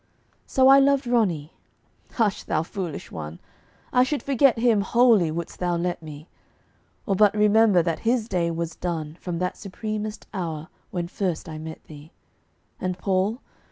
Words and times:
"So 0.47 0.67
I 0.67 0.79
loved 0.79 1.05
Romney." 1.05 1.53
Hush, 2.13 2.41
thou 2.41 2.63
foolish 2.63 3.11
one 3.11 3.39
I 3.93 4.01
should 4.01 4.23
forget 4.23 4.57
him 4.57 4.81
wholly 4.81 5.29
wouldst 5.29 5.59
thou 5.59 5.75
let 5.75 6.01
me; 6.01 6.27
Or 7.05 7.15
but 7.15 7.35
remember 7.35 7.83
that 7.83 7.99
his 7.99 8.27
day 8.27 8.49
was 8.49 8.75
done 8.75 9.13
From 9.21 9.37
that 9.37 9.57
supremest 9.57 10.25
hour 10.33 10.69
when 10.89 11.07
first 11.07 11.47
I 11.47 11.59
met 11.59 11.83
thee. 11.83 12.11
"And 12.79 12.97
Paul?" 12.97 13.41